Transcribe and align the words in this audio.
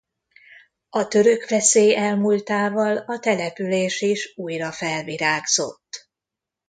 A 0.89 1.07
török 1.07 1.49
veszély 1.49 1.95
elmúltával 1.95 2.97
a 2.97 3.19
település 3.19 4.01
is 4.01 4.33
újra 4.35 4.71
felvirágzott. 4.71 6.09